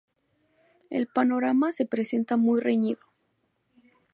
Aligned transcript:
El 0.89 1.05
panorama 1.05 1.71
se 1.71 1.85
presenta 1.85 2.35
muy 2.35 2.59
reñido. 2.59 3.01